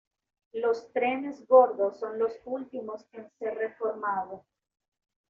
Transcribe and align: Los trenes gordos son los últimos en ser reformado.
Los 0.53 0.91
trenes 0.93 1.45
gordos 1.45 1.99
son 1.99 2.17
los 2.17 2.31
últimos 2.45 3.05
en 3.11 3.29
ser 3.37 3.53
reformado. 3.55 4.45